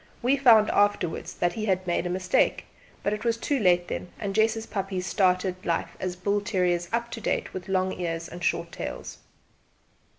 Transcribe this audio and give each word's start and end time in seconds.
We 0.23 0.35
found 0.35 0.71
out 0.71 0.99
after¬wards 0.99 1.37
that 1.37 1.53
he 1.53 1.65
had 1.65 1.85
made 1.85 2.07
a 2.07 2.09
mistake; 2.09 2.65
but 3.03 3.13
it 3.13 3.23
was 3.23 3.37
too 3.37 3.59
late 3.59 3.87
then, 3.87 4.09
and 4.19 4.33
Jess's 4.33 4.65
puppies 4.65 5.05
started 5.05 5.63
life 5.63 5.95
as 5.99 6.15
bull 6.15 6.41
terriers 6.41 6.89
up 6.91 7.11
to 7.11 7.21
date, 7.21 7.53
with 7.53 7.69
long 7.69 7.91
ears 7.93 8.27
and 8.27 8.43
short 8.43 8.71
tails. 8.71 9.19